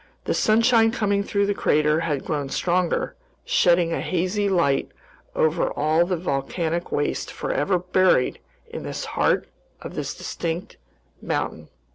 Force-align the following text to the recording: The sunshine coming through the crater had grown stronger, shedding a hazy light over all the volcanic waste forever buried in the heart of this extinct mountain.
The 0.25 0.33
sunshine 0.33 0.89
coming 0.89 1.23
through 1.23 1.45
the 1.45 1.53
crater 1.53 1.99
had 1.99 2.25
grown 2.25 2.49
stronger, 2.49 3.15
shedding 3.45 3.93
a 3.93 4.01
hazy 4.01 4.49
light 4.49 4.89
over 5.35 5.69
all 5.69 6.07
the 6.07 6.17
volcanic 6.17 6.91
waste 6.91 7.29
forever 7.31 7.77
buried 7.77 8.39
in 8.67 8.81
the 8.81 8.93
heart 8.93 9.47
of 9.79 9.93
this 9.93 10.19
extinct 10.19 10.77
mountain. 11.21 11.69